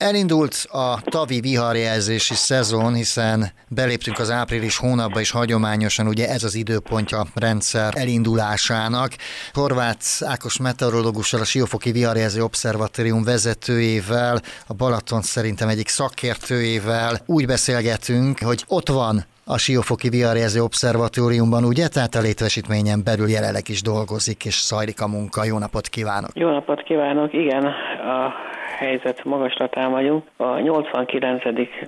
[0.00, 6.54] Elindult a tavi viharjelzési szezon, hiszen beléptünk az április hónapba, és hagyományosan ugye ez az
[6.54, 9.10] időpontja rendszer elindulásának.
[9.52, 18.38] Horváth Ákos meteorológussal, a Siófoki Viharjelző Obszervatórium vezetőjével, a Balaton szerintem egyik szakértőjével úgy beszélgetünk,
[18.38, 21.88] hogy ott van a Siófoki Viharjelző Obszervatóriumban, ugye?
[21.88, 25.44] Tehát a létesítményen belül jelenleg is dolgozik, és zajlik a munka.
[25.44, 26.30] Jó napot kívánok!
[26.34, 27.32] Jó napot kívánok!
[27.32, 28.32] Igen, a
[28.80, 31.42] helyzet magaslatán vagyunk, a 89.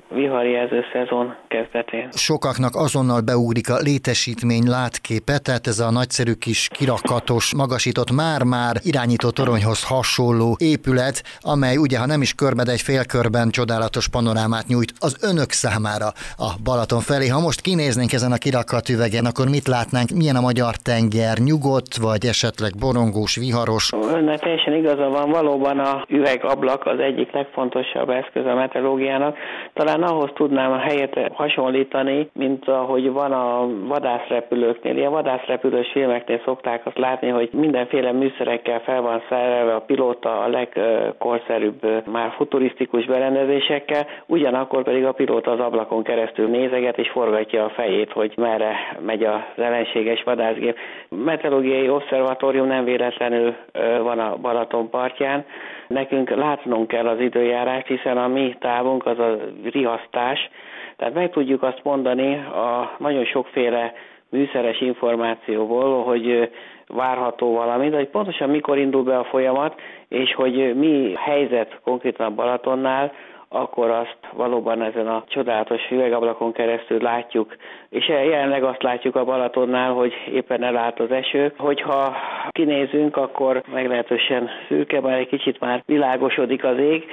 [0.09, 2.09] viharjelző szezon kezdetén.
[2.13, 9.31] Sokaknak azonnal beugrik a létesítmény látképe, tehát ez a nagyszerű kis kirakatos, magasított, már-már irányító
[9.31, 14.93] toronyhoz hasonló épület, amely ugye, ha nem is körbe, de egy félkörben csodálatos panorámát nyújt
[14.99, 17.27] az önök számára a Balaton felé.
[17.29, 20.09] Ha most kinéznénk ezen a kirakat üvegen, akkor mit látnánk?
[20.11, 21.39] Milyen a magyar tenger?
[21.39, 23.93] Nyugodt, vagy esetleg borongós, viharos?
[24.15, 29.37] Önnek teljesen igaza van, valóban a üvegablak az egyik legfontosabb eszköz a meteorológiának.
[29.73, 34.97] Talán ahhoz tudnám a helyet hasonlítani, mint ahogy van a vadászrepülőknél.
[34.97, 40.49] Ilyen vadászrepülős filmeknél szokták azt látni, hogy mindenféle műszerekkel fel van szerelve a pilóta a
[40.49, 47.69] legkorszerűbb, már futurisztikus berendezésekkel, ugyanakkor pedig a pilóta az ablakon keresztül nézeget és forgatja a
[47.71, 50.77] fejét, hogy merre megy az ellenséges vadászgép.
[51.09, 53.55] Meteorológiai Obszervatórium nem véletlenül
[54.03, 55.45] van a Balaton partján.
[55.93, 59.37] Nekünk látnunk kell az időjárást, hiszen a mi távunk az a
[59.73, 60.51] riasztás,
[60.97, 63.93] tehát meg tudjuk azt mondani a nagyon sokféle
[64.29, 66.51] műszeres információból, hogy
[66.87, 72.27] várható valami, de hogy pontosan mikor indul be a folyamat, és hogy mi helyzet konkrétan
[72.27, 73.13] a Balatonnál,
[73.53, 77.57] akkor azt valóban ezen a csodálatos üvegablakon keresztül látjuk.
[77.89, 81.53] És jelenleg azt látjuk a Balatonnál, hogy éppen elállt az eső.
[81.57, 82.17] Hogyha
[82.51, 87.05] kinézünk, akkor meglehetősen szürke, már egy kicsit már világosodik az ég,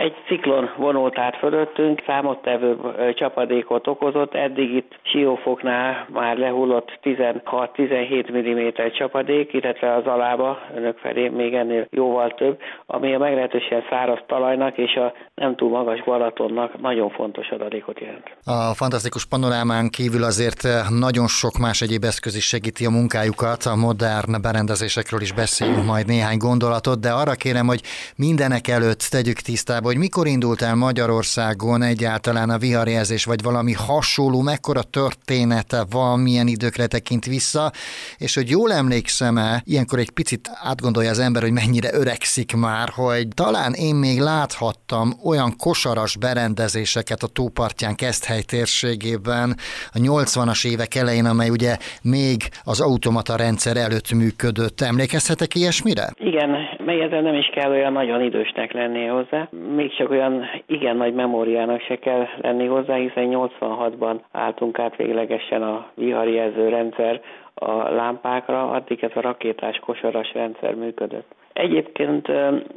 [0.00, 2.76] egy ciklon vonult át fölöttünk, számottevő
[3.14, 11.28] csapadékot okozott, eddig itt Siófoknál már lehullott 16-17 mm csapadék, illetve az alába, önök felé
[11.28, 16.80] még ennél jóval több, ami a meglehetősen száraz talajnak és a nem túl magas Balatonnak
[16.80, 18.36] nagyon fontos adalékot jelent.
[18.44, 20.62] A fantasztikus panorámán kívül azért
[21.00, 26.06] nagyon sok más egyéb eszköz is segíti a munkájukat, a modern berendezésekről is beszélünk majd
[26.06, 27.80] néhány gondolatot, de arra kérem, hogy
[28.16, 34.40] mindenek előtt tegyük tisztába, hogy mikor indult el Magyarországon egyáltalán a viharjelzés, vagy valami hasonló,
[34.40, 37.70] mekkora története van, milyen időkre tekint vissza,
[38.18, 43.28] és hogy jól emlékszem-e, ilyenkor egy picit átgondolja az ember, hogy mennyire öregszik már, hogy
[43.34, 49.48] talán én még láthattam olyan kosaras berendezéseket a tópartján Keszthely térségében
[49.92, 54.80] a 80-as évek elején, amely ugye még az automata rendszer előtt működött.
[54.80, 56.06] Emlékezhetek ilyesmire?
[56.16, 56.50] Igen,
[56.84, 61.80] megjegyzem nem is kell olyan nagyon idősnek lenni hozzá még csak olyan igen nagy memóriának
[61.80, 67.20] se kell lenni hozzá, hiszen 86-ban álltunk át véglegesen a viharjelző rendszer
[67.54, 71.34] a lámpákra, addig ez a rakétás kosaras rendszer működött.
[71.52, 72.28] Egyébként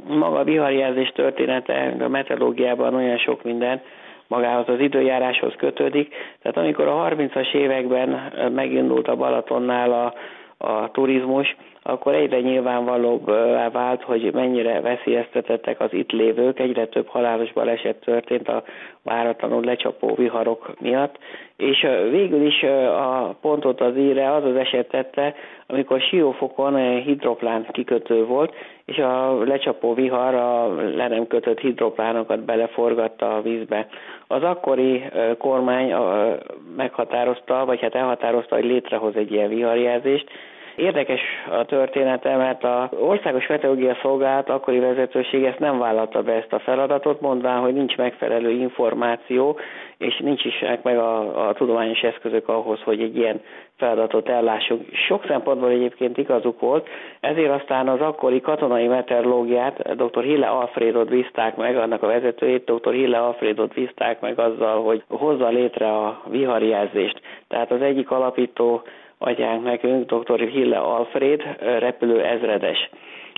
[0.07, 3.81] maga a viharjelzés története a meteorológiában olyan sok minden,
[4.27, 6.15] magához az időjáráshoz kötődik.
[6.41, 10.13] Tehát amikor a 30-as években megindult a Balatonnál a,
[10.57, 13.25] a turizmus, akkor egyre nyilvánvalóbb
[13.71, 18.63] vált, hogy mennyire veszélyeztetettek az itt lévők, egyre több halálos baleset történt a
[19.03, 21.17] váratlanul lecsapó viharok miatt,
[21.57, 25.35] és végül is a pontot az íre az az eset tette,
[25.67, 28.53] amikor Siófokon hidroplán kikötő volt,
[28.85, 33.87] és a lecsapó vihar a le nem kötött hidroplánokat beleforgatta a vízbe.
[34.33, 35.03] Az akkori
[35.37, 35.93] kormány
[36.75, 40.29] meghatározta, vagy hát elhatározta, hogy létrehoz egy ilyen viharjelzést,
[40.75, 46.53] Érdekes a története, mert a Országos Meteorológia Szolgálat akkori vezetőség ezt nem vállalta be ezt
[46.53, 49.57] a feladatot, mondván, hogy nincs megfelelő információ,
[49.97, 53.41] és nincs is meg a, a tudományos eszközök ahhoz, hogy egy ilyen
[53.77, 54.81] feladatot ellássuk.
[55.07, 56.87] Sok szempontból egyébként igazuk volt,
[57.19, 60.23] ezért aztán az akkori katonai meteorológiát dr.
[60.23, 62.93] Hille Alfredot bízták meg, annak a vezetőjét dr.
[62.93, 67.21] Hille Alfredot bízták meg azzal, hogy hozza létre a viharjelzést.
[67.47, 68.81] Tehát az egyik alapító
[69.17, 70.39] atyánk nekünk, dr.
[70.39, 71.41] Hille Alfred,
[71.79, 72.89] repülő ezredes.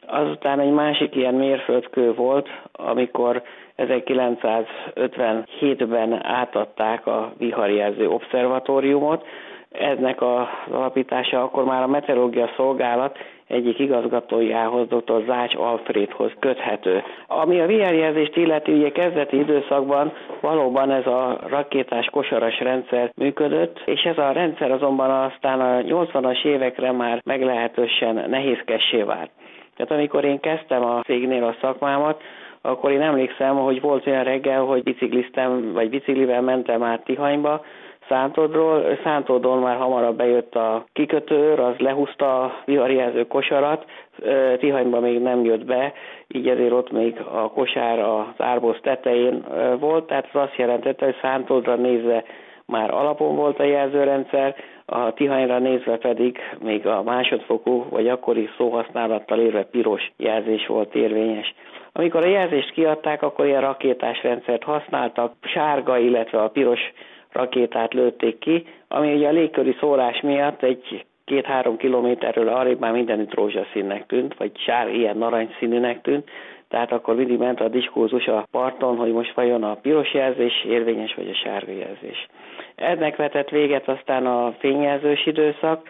[0.08, 3.42] Azután egy másik ilyen mérföldkő volt, amikor
[3.78, 9.26] 1957-ben átadták a viharjelző obszervatóriumot.
[9.72, 13.18] Eznek az alapítása akkor már a meteorológia szolgálat
[13.48, 15.24] egyik igazgatójához, dr.
[15.26, 17.04] Zács Alfredhoz köthető.
[17.28, 24.02] Ami a VR-jelzést illeti, ugye kezdeti időszakban valóban ez a rakétás kosaras rendszer működött, és
[24.02, 29.30] ez a rendszer azonban aztán a 80-as évekre már meglehetősen nehézkessé vált.
[29.76, 32.22] Tehát amikor én kezdtem a cégnél a szakmámat,
[32.66, 37.62] akkor én emlékszem, hogy volt olyan reggel, hogy bicikliztem, vagy biciklivel mentem át Tihanyba,
[38.10, 38.98] Szántodról.
[39.04, 43.86] Szántodon már hamarabb bejött a kikötőr, az lehúzta a viharjelző kosarat,
[44.58, 45.94] Tihanyba még nem jött be,
[46.28, 49.44] így ezért ott még a kosár az árbosz tetején
[49.80, 52.24] volt, tehát az azt jelentette, hogy Szántodra nézve
[52.66, 59.40] már alapon volt a jelzőrendszer, a Tihanyra nézve pedig még a másodfokú vagy akkori szóhasználattal
[59.40, 61.54] érve piros jelzés volt érvényes.
[61.98, 66.80] Amikor a jelzést kiadták, akkor ilyen rakétás rendszert használtak, sárga, illetve a piros
[67.32, 73.34] rakétát lőtték ki, ami ugye a légköri szórás miatt egy két-három kilométerről arrébb már mindenütt
[73.34, 76.30] rózsaszínnek tűnt, vagy sár ilyen narancsszínűnek tűnt,
[76.70, 81.14] tehát akkor mindig ment a diskurzus a parton, hogy most vajon a piros jelzés érvényes,
[81.16, 82.28] vagy a sárga jelzés.
[82.76, 85.88] Ennek vetett véget aztán a fényjelzős időszak,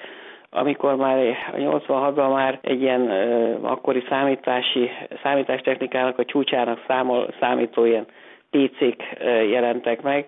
[0.56, 1.18] amikor már
[1.54, 4.90] a 86-ban már egy ilyen uh, akkori számítási,
[5.24, 8.06] számítástechnikának a csúcsának számol, számító ilyen
[8.50, 9.04] PC-k
[9.50, 10.26] jelentek meg,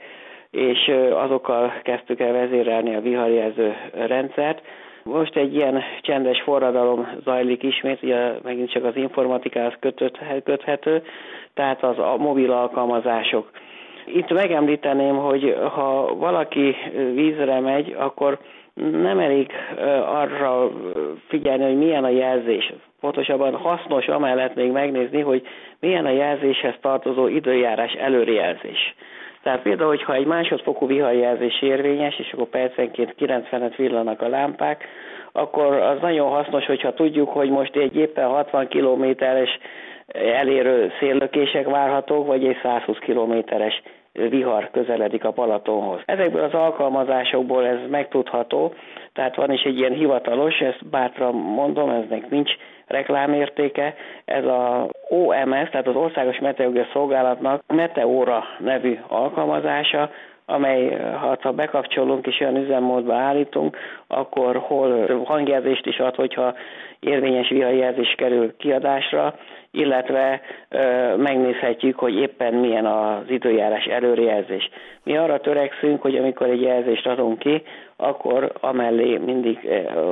[0.51, 4.61] és azokkal kezdtük el vezérelni a viharjelző rendszert.
[5.03, 9.73] Most egy ilyen csendes forradalom zajlik ismét, ugye megint csak az informatikához
[10.43, 11.03] köthető,
[11.53, 13.51] tehát az a mobil alkalmazások.
[14.05, 16.75] Itt megemlíteném, hogy ha valaki
[17.13, 18.37] vízre megy, akkor
[18.91, 19.51] nem elég
[20.05, 20.69] arra
[21.27, 22.73] figyelni, hogy milyen a jelzés.
[22.99, 25.47] Pontosabban hasznos amellett még megnézni, hogy
[25.79, 28.95] milyen a jelzéshez tartozó időjárás előrejelzés.
[29.43, 34.83] Tehát például, hogyha egy másodfokú viharjelzés érvényes, és akkor percenként 90-et villanak a lámpák,
[35.31, 39.59] akkor az nagyon hasznos, hogyha tudjuk, hogy most egy éppen 60 kilométeres
[40.13, 43.81] elérő széllökések várhatók, vagy egy 120 kilométeres
[44.29, 46.01] vihar közeledik a Balatonhoz.
[46.05, 48.73] Ezekből az alkalmazásokból ez megtudható,
[49.13, 52.51] tehát van is egy ilyen hivatalos, ezt bátran mondom, eznek nincs
[52.87, 60.09] reklámértéke, ez a OMS, tehát az Országos Meteorológiai Szolgálatnak Meteora nevű alkalmazása,
[60.49, 60.97] amely
[61.41, 63.77] ha bekapcsolunk és olyan üzemmódba állítunk,
[64.07, 66.53] akkor hol hangjelzést is ad, hogyha
[66.99, 69.35] érvényes viharjelzés kerül kiadásra,
[69.71, 74.69] illetve ö, megnézhetjük, hogy éppen milyen az időjárás előrejelzés.
[75.03, 77.61] Mi arra törekszünk, hogy amikor egy jelzést adunk ki,
[77.95, 79.59] akkor amellé mindig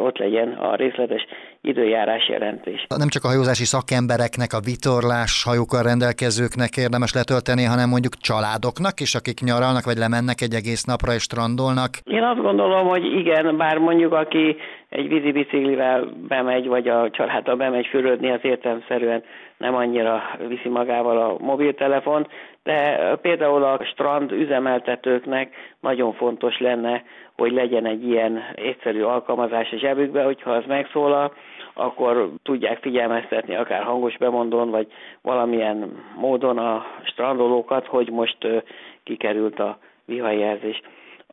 [0.03, 1.25] ott legyen a részletes
[1.61, 2.85] időjárás jelentés.
[2.97, 9.15] Nem csak a hajózási szakembereknek, a vitorlás hajókkal rendelkezőknek érdemes letölteni, hanem mondjuk családoknak is,
[9.15, 11.91] akik nyaralnak, vagy lemennek egy egész napra és strandolnak?
[12.03, 14.55] Én azt gondolom, hogy igen, bár mondjuk aki
[14.95, 19.23] egy vízi biciklivel bemegy, vagy a családdal bemegy fürödni, az értelmszerűen
[19.57, 22.27] nem annyira viszi magával a mobiltelefon,
[22.63, 27.03] de például a strand üzemeltetőknek nagyon fontos lenne,
[27.37, 31.33] hogy legyen egy ilyen egyszerű alkalmazás a zsebükbe, hogyha az megszólal,
[31.73, 34.87] akkor tudják figyelmeztetni akár hangos bemondón, vagy
[35.21, 38.37] valamilyen módon a strandolókat, hogy most
[39.03, 40.81] kikerült a vihajelzés.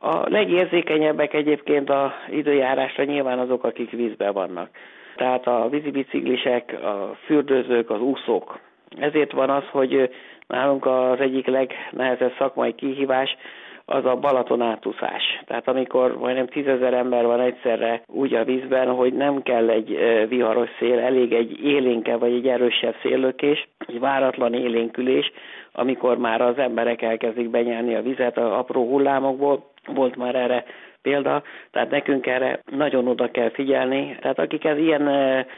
[0.05, 4.69] A legérzékenyebbek egyébként a időjárásra nyilván azok, akik vízben vannak.
[5.17, 8.59] Tehát a vízibiciklisek, a fürdőzők, az úszók.
[8.99, 10.11] Ezért van az, hogy
[10.47, 13.37] nálunk az egyik legnehezebb szakmai kihívás
[13.85, 15.43] az a Balaton átúszás.
[15.47, 19.99] Tehát amikor majdnem tízezer ember van egyszerre úgy a vízben, hogy nem kell egy
[20.29, 25.33] viharos szél, elég egy élénke vagy egy erősebb széllökés, egy váratlan élénkülés,
[25.73, 30.65] amikor már az emberek elkezdik benyelni a vizet a apró hullámokból, volt már erre
[31.03, 34.17] példa, tehát nekünk erre nagyon oda kell figyelni.
[34.21, 35.11] Tehát akik ez ilyen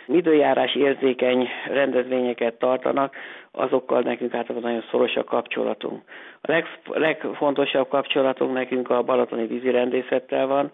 [0.06, 3.16] időjárás érzékeny rendezvényeket tartanak,
[3.50, 6.02] azokkal nekünk általában nagyon szoros a kapcsolatunk.
[6.40, 10.72] A leg, legfontosabb kapcsolatunk nekünk a balatoni vízirendészettel van,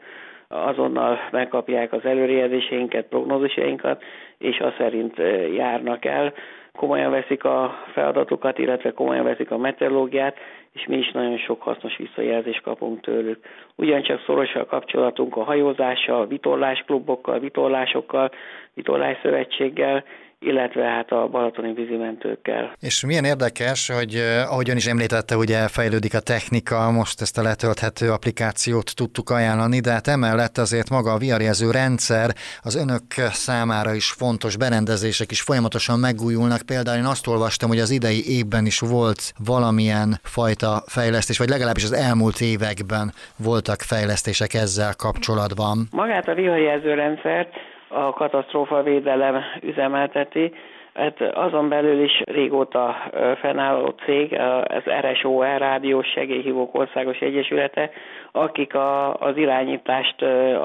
[0.49, 4.03] azonnal megkapják az előrejelzéseinket, prognózisainkat,
[4.39, 5.17] és az szerint
[5.55, 6.33] járnak el
[6.77, 10.37] komolyan veszik a feladatokat, illetve komolyan veszik a meteorológiát,
[10.73, 13.39] és mi is nagyon sok hasznos visszajelzést kapunk tőlük.
[13.77, 18.31] Ugyancsak szoros a kapcsolatunk a hajózással, vitorlásklubokkal, vitorlásokkal,
[18.75, 20.05] vitorlásszövetséggel,
[20.41, 22.73] illetve hát a balatoni vízimentőkkel.
[22.81, 27.43] És milyen érdekes, hogy eh, ahogyan is említette, ugye fejlődik a technika, most ezt a
[27.43, 32.31] letölthető applikációt tudtuk ajánlani, de hát emellett azért maga a viarjelző rendszer
[32.63, 33.03] az önök
[33.47, 36.63] számára is fontos berendezések is folyamatosan megújulnak.
[36.67, 41.85] Például én azt olvastam, hogy az idei évben is volt valamilyen fajta fejlesztés, vagy legalábbis
[41.85, 45.77] az elmúlt években voltak fejlesztések ezzel kapcsolatban.
[45.91, 47.53] Magát a viharjelző rendszert
[47.91, 50.53] a katasztrófavédelem üzemelteti.
[50.95, 52.97] Hát azon belül is régóta
[53.41, 57.91] fennálló cég, az RSOR Rádiós Segélyhívók Országos Egyesülete,
[58.33, 60.23] akik a, az irányítást,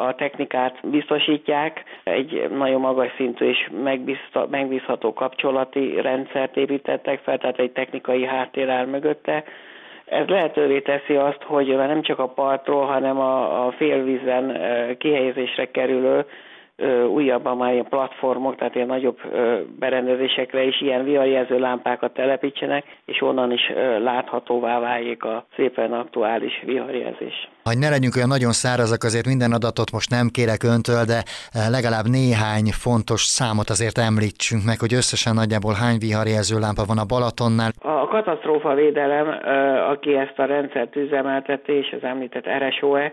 [0.08, 3.70] a technikát biztosítják, egy nagyon magas szintű és
[4.50, 9.44] megbízható kapcsolati rendszert építettek fel, tehát egy technikai háttér áll mögötte,
[10.05, 14.58] ez lehetővé teszi azt, hogy nem csak a partról, hanem a, a félvízen
[14.98, 16.25] kihelyezésre kerülő
[17.13, 19.17] újabban már ilyen platformok, tehát ilyen nagyobb
[19.79, 23.62] berendezésekre is ilyen viharjelző lámpákat telepítsenek, és onnan is
[24.03, 27.50] láthatóvá váljék a szépen aktuális viharjelzés.
[27.63, 31.24] Hogy ne legyünk olyan nagyon szárazak, azért minden adatot most nem kérek öntől, de
[31.70, 37.05] legalább néhány fontos számot azért említsünk meg, hogy összesen nagyjából hány viharjelző lámpa van a
[37.05, 37.72] Balatonnál.
[37.79, 39.27] A katasztrófa védelem,
[39.89, 43.12] aki ezt a rendszert üzemelteti, és az említett RSOE,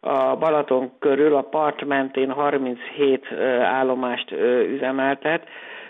[0.00, 3.26] a Balaton körül a part mentén 37
[3.62, 4.30] állomást
[4.74, 5.42] üzemeltet,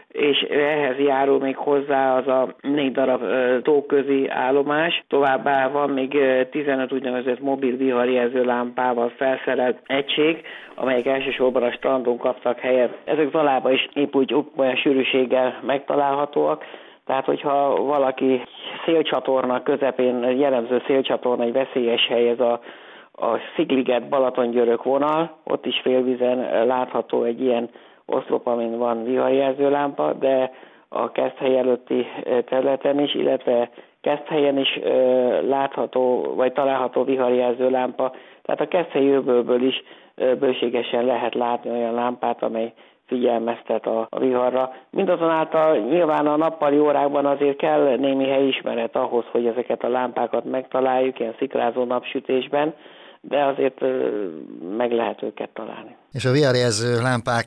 [0.09, 3.23] és ehhez járul még hozzá az a négy darab
[3.63, 5.03] tóközi állomás.
[5.09, 6.19] Továbbá van még
[6.51, 10.43] 15 úgynevezett mobil viharjelző lámpával felszerelt egység,
[10.75, 12.97] amelyek elsősorban a strandon kaptak helyet.
[13.05, 16.65] Ezek Zalában is épp úgy olyan sűrűséggel megtalálhatóak,
[17.07, 18.43] tehát, hogyha valaki
[18.85, 22.61] szélcsatorna közepén, jellemző szélcsatorna, egy veszélyes hely, ez a
[23.21, 27.69] a Szigliget Balatongyörök vonal, ott is félvizen látható egy ilyen
[28.07, 30.51] oszlop, amin van viharjelző lámpa, de
[30.89, 32.07] a Keszthely előtti
[32.45, 34.79] területen is, illetve Keszthelyen is
[35.49, 38.13] látható, vagy található viharjelző lámpa.
[38.43, 39.83] Tehát a Keszthely jövőből is
[40.39, 42.73] bőségesen lehet látni olyan lámpát, amely
[43.07, 44.73] figyelmeztet a, a viharra.
[44.91, 51.19] Mindazonáltal nyilván a nappali órákban azért kell némi helyismeret ahhoz, hogy ezeket a lámpákat megtaláljuk,
[51.19, 52.75] ilyen szikrázó napsütésben,
[53.21, 53.81] de azért
[54.77, 55.97] meg lehet őket találni.
[56.13, 57.47] És a VR-jelző lámpák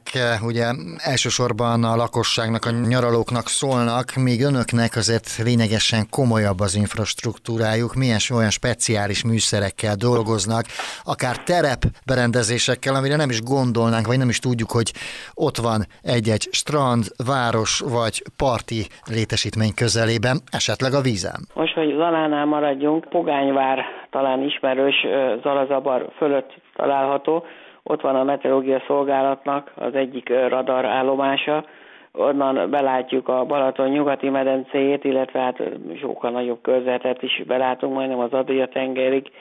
[0.50, 0.66] ugye
[0.98, 8.50] elsősorban a lakosságnak, a nyaralóknak szólnak, míg önöknek azért lényegesen komolyabb az infrastruktúrájuk, milyen olyan
[8.50, 10.64] speciális műszerekkel dolgoznak,
[11.14, 14.90] akár terepberendezésekkel, amire nem is gondolnánk, vagy nem is tudjuk, hogy
[15.34, 15.80] ott van
[16.16, 17.04] egy-egy strand,
[17.34, 18.82] város vagy parti
[19.16, 21.40] létesítmény közelében, esetleg a vízen.
[21.54, 23.78] Most, hogy Zalánál maradjunk, Pogányvár
[24.10, 24.98] talán ismerős
[25.42, 27.46] Zalazabar fölött található,
[27.84, 31.66] ott van a meteorológia szolgálatnak az egyik radar állomása,
[32.14, 35.62] onnan belátjuk a Balaton nyugati medencéjét, illetve hát
[36.00, 39.32] sokkal nagyobb körzetet is belátunk, majdnem az Adria tengerig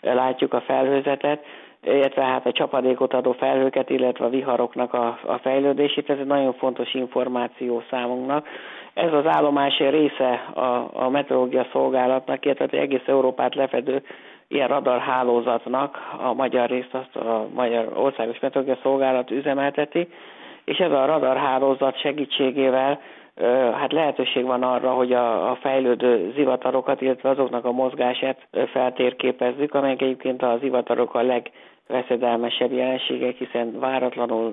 [0.00, 1.44] látjuk a felhőzetet,
[1.84, 6.10] illetve hát a csapadékot adó felhőket, illetve a viharoknak a, a fejlődését.
[6.10, 8.46] Ez egy nagyon fontos információ számunknak.
[8.94, 14.02] Ez az állomás része a, a meteorológia szolgálatnak, illetve egész Európát lefedő
[14.50, 20.08] ilyen radarhálózatnak a magyar részt azt a Magyar Országos Meteorológia Szolgálat üzemelteti,
[20.64, 23.00] és ez a radarhálózat segítségével
[23.78, 30.02] hát lehetőség van arra, hogy a, a fejlődő zivatarokat, illetve azoknak a mozgását feltérképezzük, amelyek
[30.02, 31.22] egyébként az zivatarok a
[31.90, 34.52] legveszedelmesebb jelenségek, hiszen váratlanul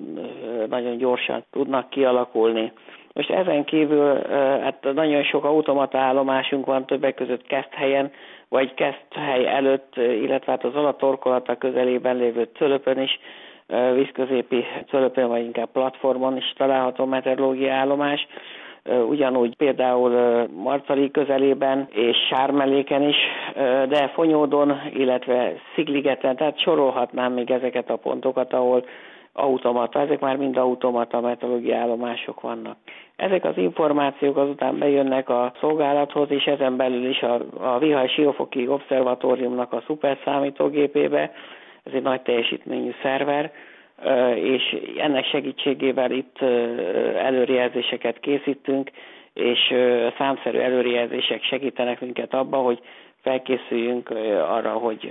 [0.69, 2.71] nagyon gyorsan tudnak kialakulni.
[3.13, 4.21] Most ezen kívül
[4.61, 8.11] hát nagyon sok automata állomásunk van, többek között kezd helyen,
[8.49, 8.73] vagy
[9.15, 13.19] hely előtt, illetve hát az alatorkolata közelében lévő cölöpön is,
[13.93, 18.27] vízközépi cölöpön, vagy inkább platformon is található meteorológiai állomás,
[19.09, 20.11] ugyanúgy például
[20.55, 23.15] Marcali közelében és Sármeléken is,
[23.89, 28.83] de Fonyódon, illetve Szigligeten, tehát sorolhatnám még ezeket a pontokat, ahol
[29.33, 32.77] automata, ezek már mind automata meteorológiai állomások vannak.
[33.15, 38.67] Ezek az információk azután bejönnek a szolgálathoz, és ezen belül is a, a Vihaj Siófoki
[38.67, 41.31] Obszervatóriumnak a szuperszámítógépébe,
[41.83, 43.51] ez egy nagy teljesítményű szerver,
[44.35, 46.41] és ennek segítségével itt
[47.17, 48.91] előrejelzéseket készítünk,
[49.33, 49.59] és
[50.17, 52.79] számszerű előrejelzések segítenek minket abban, hogy
[53.27, 54.09] felkészüljünk
[54.57, 55.01] arra, hogy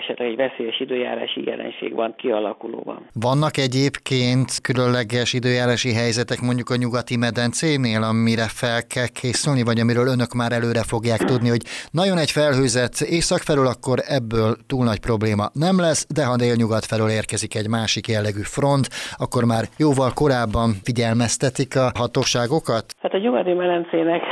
[0.00, 2.98] esetleg egy veszélyes időjárási jelenség van kialakulóban.
[3.28, 10.06] Vannak egyébként különleges időjárási helyzetek mondjuk a nyugati medencénél, amire fel kell készülni, vagy amiről
[10.14, 11.64] önök már előre fogják tudni, hogy
[12.00, 16.84] nagyon egy felhőzet észak felől, akkor ebből túl nagy probléma nem lesz, de ha délnyugat
[16.90, 18.86] felől érkezik egy másik jellegű front,
[19.24, 22.84] akkor már jóval korábban figyelmeztetik a hatóságokat?
[23.02, 24.22] Hát a nyugati medencének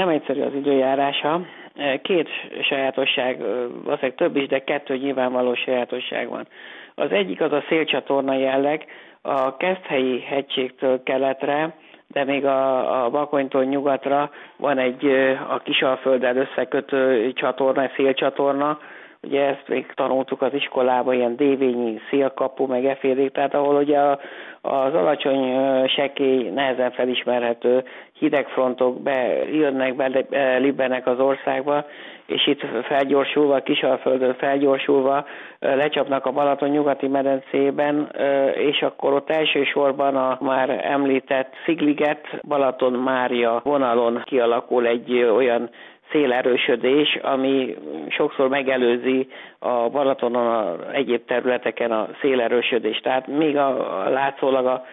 [0.00, 1.32] nem egyszerű az időjárása,
[2.02, 2.28] Két
[2.62, 3.38] sajátosság,
[3.84, 6.46] valószínűleg több is, de kettő nyilvánvaló sajátosság van.
[6.94, 8.84] Az egyik az a szélcsatorna jelleg,
[9.22, 11.74] a Keszthelyi hegységtől keletre,
[12.06, 15.06] de még a, a Bakonytól nyugatra van egy
[15.48, 18.78] a Kisalfölddel összekötő csatorna, szélcsatorna,
[19.22, 23.98] ugye ezt még tanultuk az iskolában, ilyen dévényi szélkapu, meg efélék, tehát ahol ugye
[24.60, 25.56] az alacsony
[25.88, 27.84] sekély, nehezen felismerhető
[28.18, 29.94] hidegfrontok bejönnek,
[30.28, 31.84] belibbenek az országba,
[32.26, 35.26] és itt felgyorsulva, Kisalföldön felgyorsulva
[35.58, 38.10] lecsapnak a Balaton nyugati medencében,
[38.54, 45.70] és akkor ott elsősorban a már említett Szigliget, Balaton Mária vonalon kialakul egy olyan
[46.12, 47.76] szélerősödés, ami
[48.08, 49.28] sokszor megelőzi
[49.58, 53.02] a Balatonon a egyéb területeken a szélerősödést.
[53.02, 54.84] Tehát még a, a látszólag a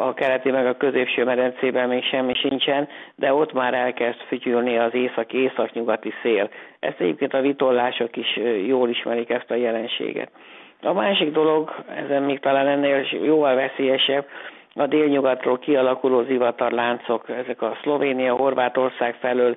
[0.00, 4.94] a keleti meg a középső medencében még semmi sincsen, de ott már elkezd fütyülni az
[4.94, 6.50] északi-északnyugati szél.
[6.80, 10.30] Ezt egyébként a vitollások is jól ismerik ezt a jelenséget.
[10.82, 14.26] A másik dolog, ezen még talán ennél jóval veszélyesebb,
[14.74, 19.56] a délnyugatról kialakuló zivatarláncok, ezek a Szlovénia, Horvátország felől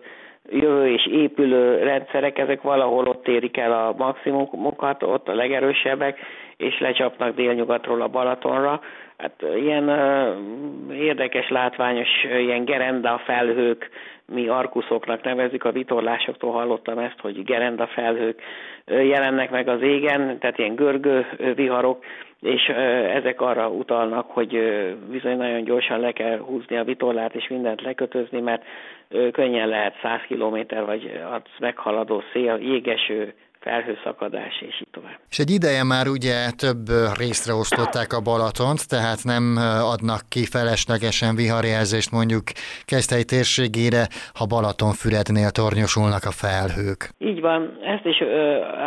[0.52, 6.20] jövő és épülő rendszerek, ezek valahol ott érik el a maximumokat, ott a legerősebbek,
[6.62, 8.82] és lecsapnak délnyugatról a Balatonra.
[9.18, 9.90] Hát ilyen
[10.94, 13.90] érdekes, látványos, ilyen gerenda felhők,
[14.26, 18.42] mi arkuszoknak nevezik, a vitorlásoktól hallottam ezt, hogy gerenda felhők
[18.86, 21.26] jelennek meg az égen, tehát ilyen görgő
[21.56, 22.04] viharok,
[22.42, 22.68] és
[23.14, 24.52] ezek arra utalnak, hogy
[25.12, 28.64] bizony nagyon gyorsan le kell húzni a vitorlát, és mindent lekötözni, mert
[29.32, 35.20] könnyen lehet 100 km vagy az meghaladó szél, jégeső, felhőszakadás, és így tovább.
[35.30, 36.84] És egy ideje már ugye több
[37.22, 39.44] részre osztották a Balatont, tehát nem
[39.94, 42.46] adnak ki feleslegesen viharjelzést mondjuk
[42.86, 44.04] Keszthely térségére,
[44.34, 47.02] ha Balatonfürednél tornyosulnak a felhők.
[47.32, 47.60] Így van,
[47.94, 48.20] ezt is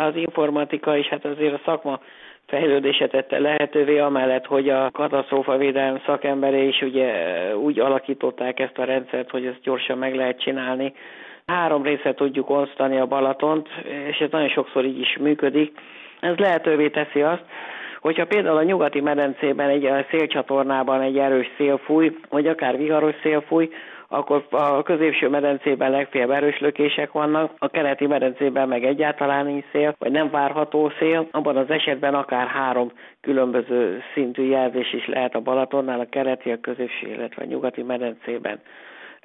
[0.07, 1.99] az informatika és hát azért a szakma
[2.47, 7.09] fejlődése tette lehetővé, amellett, hogy a katasztrófavédelem szakemberei is ugye
[7.55, 10.93] úgy alakították ezt a rendszert, hogy ezt gyorsan meg lehet csinálni.
[11.51, 13.69] Három részre tudjuk osztani a Balatont,
[14.09, 15.79] és ez nagyon sokszor így is működik.
[16.19, 17.43] Ez lehetővé teszi azt,
[17.99, 23.41] hogyha például a nyugati medencében egy szélcsatornában egy erős szél fúj, vagy akár viharos szél
[23.41, 23.69] fúj,
[24.07, 29.95] akkor a középső medencében legfeljebb erős lökések vannak, a keleti medencében meg egyáltalán nincs szél,
[29.99, 31.27] vagy nem várható szél.
[31.31, 36.59] Abban az esetben akár három különböző szintű jelzés is lehet a Balatonnál, a keleti, a
[36.61, 38.59] középső, illetve a nyugati medencében.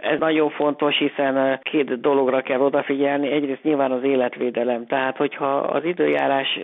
[0.00, 3.30] Ez nagyon fontos, hiszen két dologra kell odafigyelni.
[3.30, 4.86] Egyrészt nyilván az életvédelem.
[4.86, 6.58] Tehát, hogyha az időjárás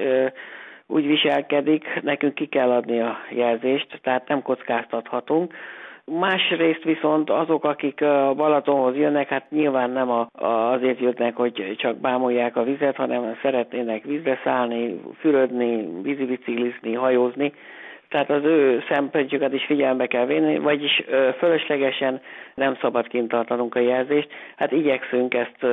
[0.87, 5.55] úgy viselkedik, nekünk ki kell adni a jelzést, tehát nem kockáztathatunk.
[6.05, 11.75] Másrészt viszont azok, akik a Balatonhoz jönnek, hát nyilván nem a, a, azért jönnek, hogy
[11.79, 17.53] csak bámolják a vizet, hanem szeretnének vízbe szállni, fürödni, vízibiciklizni, hajózni.
[18.09, 21.03] Tehát az ő szempontjukat is figyelembe kell venni, vagyis
[21.39, 22.21] fölöslegesen
[22.55, 24.29] nem szabad kint tartanunk a jelzést.
[24.57, 25.67] Hát igyekszünk ezt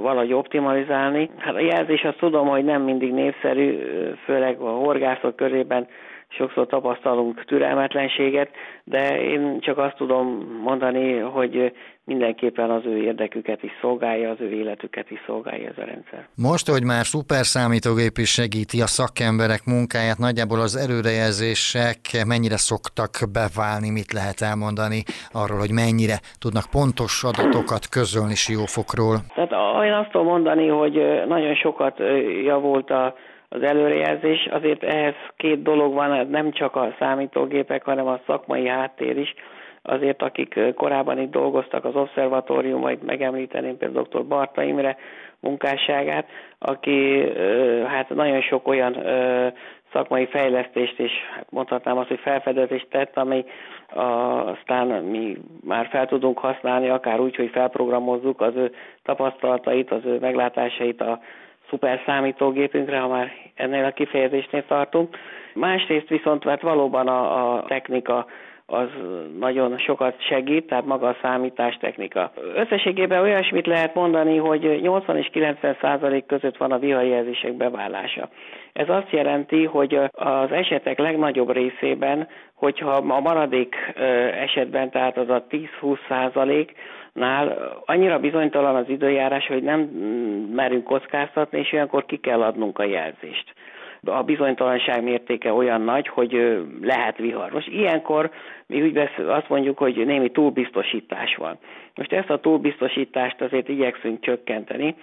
[0.00, 1.30] valahogy optimalizálni.
[1.38, 3.78] Hát a jelzés azt tudom, hogy nem mindig népszerű,
[4.24, 5.86] főleg a horgászok körében
[6.28, 8.50] sokszor tapasztalunk türelmetlenséget,
[8.84, 10.26] de én csak azt tudom
[10.62, 11.72] mondani, hogy
[12.12, 16.28] mindenképpen az ő érdeküket is szolgálja, az ő életüket is szolgálja ez a rendszer.
[16.36, 22.00] Most, hogy már szuperszámítógép is segíti a szakemberek munkáját, nagyjából az előrejelzések
[22.32, 25.00] mennyire szoktak beválni, mit lehet elmondani
[25.40, 29.16] arról, hogy mennyire tudnak pontos adatokat közölni Siófokról?
[29.34, 29.52] Tehát
[29.88, 30.94] én azt tudom mondani, hogy
[31.34, 31.96] nagyon sokat
[32.44, 33.14] javult a
[33.52, 34.48] az előrejelzés.
[34.50, 39.34] Azért ehhez két dolog van, nem csak a számítógépek, hanem a szakmai háttér is.
[39.82, 44.26] Azért, akik korábban itt dolgoztak az obszervatórium, majd megemlíteném például dr.
[44.26, 44.96] Barta Imre
[45.40, 47.28] munkásságát, aki
[47.86, 48.96] hát nagyon sok olyan
[49.92, 53.44] szakmai fejlesztést és hát mondhatnám azt, hogy felfedezést tett, ami
[53.94, 54.00] a,
[54.50, 60.18] aztán mi már fel tudunk használni, akár úgy, hogy felprogramozzuk az ő tapasztalatait, az ő
[60.18, 61.20] meglátásait a
[61.70, 65.16] szuper számítógépünkre, ha már ennél a kifejezésnél tartunk.
[65.54, 68.26] Másrészt viszont mert valóban a, a technika
[68.70, 68.88] az
[69.38, 72.32] nagyon sokat segít, tehát maga a számítás technika.
[72.54, 78.28] Összességében olyasmit lehet mondani, hogy 80 és 90 százalék között van a viharjelzések beválása.
[78.72, 83.74] Ez azt jelenti, hogy az esetek legnagyobb részében, hogyha a maradék
[84.40, 86.72] esetben, tehát az a 10-20 százalék,
[87.12, 89.80] nál annyira bizonytalan az időjárás, hogy nem
[90.54, 93.54] merünk kockáztatni, és olyankor ki kell adnunk a jelzést.
[94.04, 97.52] A bizonytalanság mértéke olyan nagy, hogy lehet vihar.
[97.52, 98.30] Most ilyenkor
[98.66, 101.58] mi úgy beszél, azt mondjuk, hogy némi túlbiztosítás van.
[101.94, 104.94] Most ezt a túlbiztosítást azért igyekszünk csökkenteni.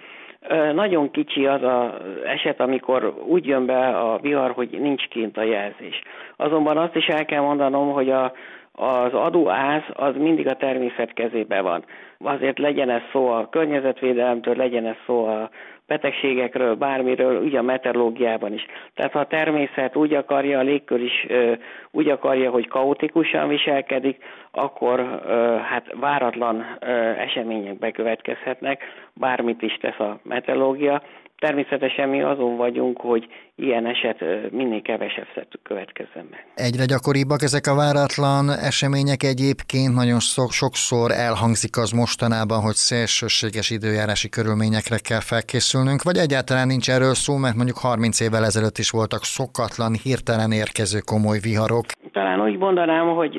[0.74, 1.90] Nagyon kicsi az az
[2.24, 6.02] eset, amikor úgy jön be a vihar, hogy nincs kint a jelzés.
[6.36, 8.32] Azonban azt is el kell mondanom, hogy a,
[8.78, 11.84] az adóáz az mindig a természet kezében van.
[12.18, 15.50] Azért legyen ez szó a környezetvédelemtől, legyen ez szó a
[15.86, 18.66] betegségekről, bármiről, ugye a meteorológiában is.
[18.94, 21.52] Tehát ha a természet úgy akarja, a légkör is ö,
[21.90, 26.86] úgy akarja, hogy kaotikusan viselkedik, akkor ö, hát váratlan ö,
[27.18, 28.82] események bekövetkezhetnek,
[29.14, 31.02] bármit is tesz a meteorológia,
[31.38, 34.18] Természetesen mi azon vagyunk, hogy ilyen eset
[34.50, 35.26] minél kevesebb
[35.62, 36.46] következzen meg.
[36.54, 40.20] Egyre gyakoribbak ezek a váratlan események egyébként, nagyon
[40.62, 47.36] sokszor elhangzik az mostanában, hogy szélsőséges időjárási körülményekre kell felkészülnünk, vagy egyáltalán nincs erről szó,
[47.36, 51.84] mert mondjuk 30 évvel ezelőtt is voltak szokatlan, hirtelen érkező komoly viharok.
[52.12, 53.34] Talán úgy mondanám, hogy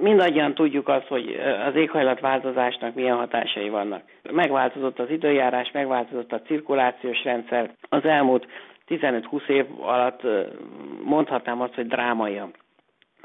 [0.00, 1.26] mindannyian tudjuk azt, hogy
[1.68, 4.02] az éghajlatváltozásnak milyen hatásai vannak.
[4.30, 7.70] Megváltozott az időjárás, megváltozott a cirkulációs rendszer.
[7.88, 8.46] Az elmúlt
[8.90, 10.20] 15-20 év alatt
[11.04, 12.50] mondhatnám azt, hogy drámaian.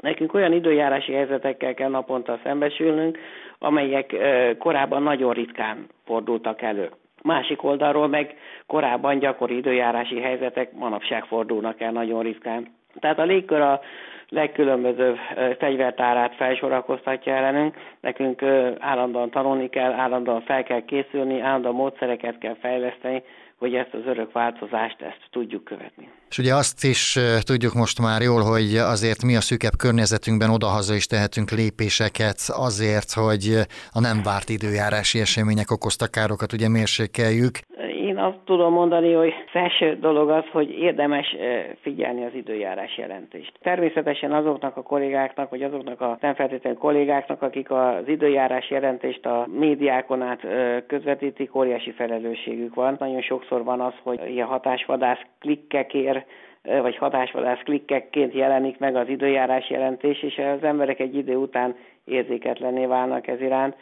[0.00, 3.18] Nekünk olyan időjárási helyzetekkel kell naponta szembesülnünk,
[3.58, 4.16] amelyek
[4.58, 6.90] korábban nagyon ritkán fordultak elő.
[7.22, 8.34] Másik oldalról meg
[8.66, 12.66] korábban gyakori időjárási helyzetek manapság fordulnak el nagyon ritkán.
[13.00, 13.80] Tehát a légkör a
[14.28, 15.16] legkülönbözőbb
[15.58, 17.74] fegyvertárát felsorakoztatja ellenünk.
[18.00, 18.42] Nekünk
[18.78, 23.22] állandóan tanulni kell, állandóan fel kell készülni, állandóan módszereket kell fejleszteni,
[23.58, 26.08] hogy ezt az örök változást ezt tudjuk követni.
[26.28, 30.94] És ugye azt is tudjuk most már jól, hogy azért mi a szűkebb környezetünkben odahaza
[30.94, 33.58] is tehetünk lépéseket azért, hogy
[33.92, 37.58] a nem várt időjárási események okozta károkat ugye mérsékeljük.
[38.06, 41.36] Én azt tudom mondani, hogy az első dolog az, hogy érdemes
[41.80, 43.52] figyelni az időjárás jelentést.
[43.62, 49.46] Természetesen azoknak a kollégáknak, vagy azoknak a nem feltétlenül kollégáknak, akik az időjárás jelentést a
[49.58, 50.46] médiákon át
[50.86, 52.96] közvetítik, óriási felelősségük van.
[52.98, 56.26] Nagyon sokszor van az, hogy ilyen hatásvadász klikkekért
[56.62, 62.86] vagy hatásvadász klikkekként jelenik meg az időjárás jelentés, és az emberek egy idő után érzéketlené
[62.86, 63.76] válnak ez iránt.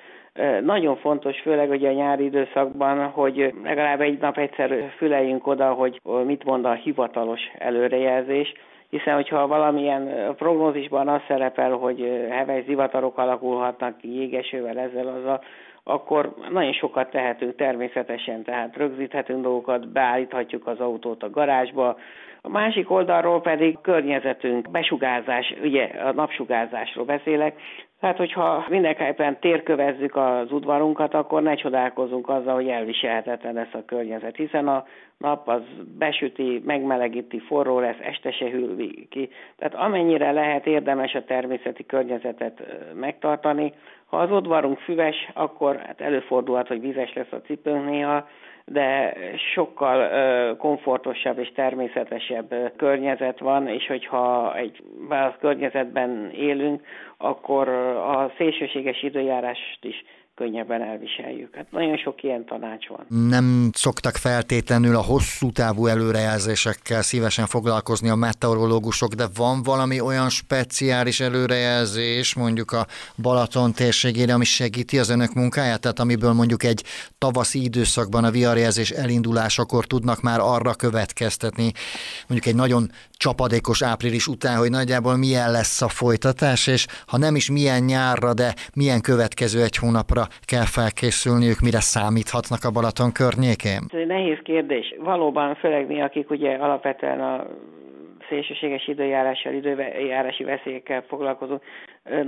[0.62, 6.00] Nagyon fontos, főleg ugye a nyári időszakban, hogy legalább egy nap egyszer füleljünk oda, hogy
[6.24, 8.52] mit mond a hivatalos előrejelzés,
[8.90, 15.42] hiszen hogyha valamilyen prognózisban az szerepel, hogy heves zivatarok alakulhatnak ki jégesővel ezzel azzal,
[15.84, 21.96] akkor nagyon sokat tehetünk természetesen, tehát rögzíthetünk dolgokat, beállíthatjuk az autót a garázsba,
[22.46, 27.60] a másik oldalról pedig környezetünk, besugárzás, ugye a napsugárzásról beszélek,
[28.04, 34.36] tehát, hogyha mindenképpen térkövezzük az udvarunkat, akkor ne csodálkozunk azzal, hogy elviselhetetlen lesz a környezet,
[34.36, 34.84] hiszen a
[35.18, 35.60] nap az
[35.98, 38.76] besüti, megmelegíti, forró lesz, este se hűl
[39.08, 39.28] ki.
[39.56, 42.62] Tehát amennyire lehet érdemes a természeti környezetet
[42.94, 43.72] megtartani.
[44.06, 48.28] Ha az udvarunk füves, akkor hát előfordulhat, hogy vizes lesz a cipőnk néha,
[48.64, 49.14] de
[49.54, 56.82] sokkal komfortosabb és természetesebb környezet van, és hogyha egy válasz környezetben élünk,
[57.16, 61.54] akkor a szélsőséges időjárást is könnyebben elviseljük.
[61.54, 63.28] Hát nagyon sok ilyen tanács van.
[63.28, 70.28] Nem szoktak feltétlenül a hosszú távú előrejelzésekkel szívesen foglalkozni a meteorológusok, de van valami olyan
[70.28, 72.86] speciális előrejelzés mondjuk a
[73.22, 76.84] Balaton térségére, ami segíti az önök munkáját, tehát amiből mondjuk egy
[77.18, 81.72] tavaszi időszakban a viharjelzés elindulásakor tudnak már arra következtetni,
[82.26, 82.90] mondjuk egy nagyon
[83.26, 88.30] csapadékos április után, hogy nagyjából milyen lesz a folytatás, és ha nem is milyen nyárra,
[88.42, 88.48] de
[88.80, 93.82] milyen következő egy hónapra kell felkészülniük, mire számíthatnak a Balaton környékén?
[94.16, 94.86] Nehéz kérdés.
[95.10, 97.34] Valóban, főleg mi, akik ugye alapvetően a
[98.28, 101.62] szélsőséges időjárással, időjárási veszélyekkel foglalkozunk,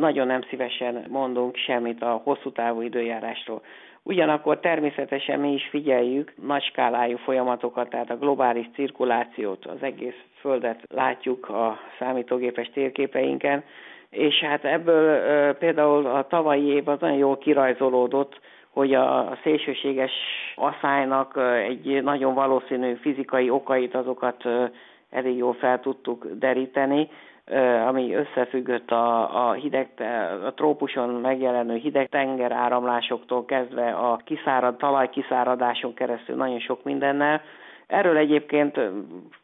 [0.07, 3.63] nagyon nem szívesen mondunk semmit a hosszú távú időjárásról.
[4.03, 10.81] Ugyanakkor természetesen mi is figyeljük nagy skálájú folyamatokat, tehát a globális cirkulációt, az egész Földet
[10.95, 13.65] látjuk a számítógépes térképeinken,
[14.11, 20.13] és hát ebből például a tavalyi év az nagyon jól kirajzolódott, hogy a szélsőséges
[20.55, 24.45] asszálynak egy nagyon valószínű fizikai okait, azokat
[25.11, 27.09] elég jól fel tudtuk deríteni,
[27.87, 29.89] ami összefüggött a, a hideg,
[30.45, 37.43] a trópuson megjelenő hideg tenger áramlásoktól kezdve a kiszárad, talajkiszáradáson keresztül nagyon sok mindennel.
[37.87, 38.81] Erről egyébként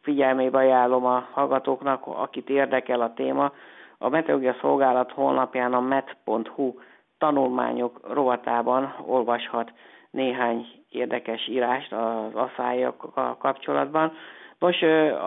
[0.01, 3.51] figyelmébe ajánlom a hallgatóknak, akit érdekel a téma,
[3.97, 6.73] a Meteorológia Szolgálat honlapján a met.hu
[7.17, 9.71] tanulmányok rovatában olvashat
[10.11, 14.11] néhány érdekes írást az asszályokkal kapcsolatban.
[14.59, 14.81] Nos,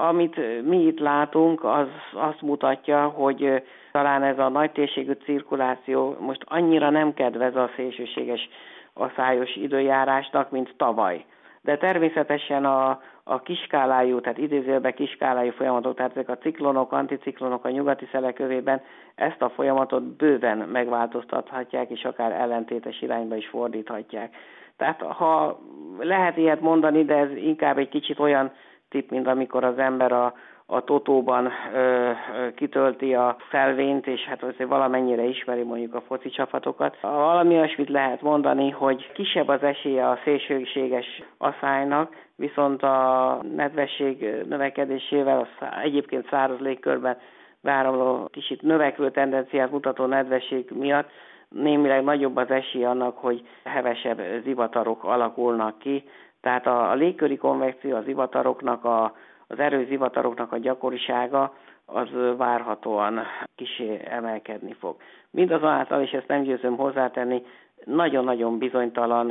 [0.08, 6.44] amit mi itt látunk, az azt mutatja, hogy talán ez a nagy térségű cirkuláció most
[6.44, 8.48] annyira nem kedvez a szélsőséges
[8.92, 11.24] asszályos időjárásnak, mint tavaly
[11.66, 17.70] de természetesen a, a kiskálájú, tehát idézőben kiskálájú folyamatok, tehát ezek a ciklonok, anticiklonok a
[17.70, 18.80] nyugati szelekövében
[19.14, 24.36] ezt a folyamatot bőven megváltoztathatják, és akár ellentétes irányba is fordíthatják.
[24.76, 25.60] Tehát ha
[25.98, 28.50] lehet ilyet mondani, de ez inkább egy kicsit olyan
[28.88, 30.34] tip, mint amikor az ember a,
[30.66, 32.12] a totóban ö, ö,
[32.54, 37.00] kitölti a felvényt, és hát azért valamennyire ismeri mondjuk a foci csapatokat.
[37.00, 45.38] Valami olyasmit lehet mondani, hogy kisebb az esélye a szélsőséges aszálynak, viszont a nedvesség növekedésével,
[45.38, 47.18] az egyébként száraz légkörben
[47.60, 51.10] beáramló kicsit növekvő tendenciát mutató nedvesség miatt
[51.48, 56.04] némileg nagyobb az esély annak, hogy hevesebb zivatarok alakulnak ki.
[56.40, 59.12] Tehát a, a légköri konvekció az zivataroknak, a,
[59.48, 61.54] az erős zivataroknak a gyakorisága
[61.86, 63.20] az várhatóan
[63.54, 64.96] kisé emelkedni fog.
[65.30, 67.42] Mindazonáltal, és ezt nem győzöm hozzátenni,
[67.84, 69.30] nagyon-nagyon bizonytalan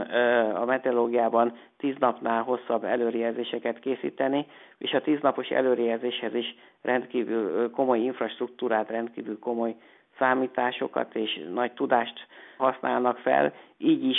[0.49, 4.45] a meteorológiában tíz napnál hosszabb előrejelzéseket készíteni,
[4.77, 9.75] és a tíznapos előrejelzéshez is rendkívül komoly infrastruktúrát, rendkívül komoly
[10.17, 14.17] számításokat és nagy tudást használnak fel, így is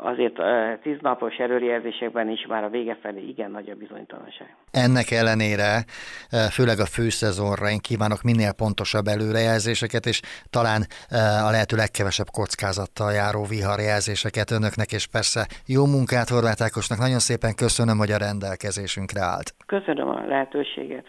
[0.00, 0.34] azért
[0.82, 4.56] tíznapos erőrejelzésekben is már a vége felé igen nagy a bizonytalanság.
[4.70, 5.84] Ennek ellenére,
[6.50, 10.82] főleg a főszezonra én kívánok minél pontosabb előrejelzéseket, és talán
[11.46, 16.98] a lehető legkevesebb kockázattal járó viharjelzéseket önöknek, és persze jó munkát Horváth Ákosnak.
[16.98, 19.54] Nagyon szépen köszönöm, hogy a rendelkezésünkre állt.
[19.66, 21.06] Köszönöm a lehetőséget.